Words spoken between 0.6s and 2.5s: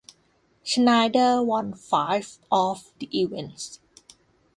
Schneider won five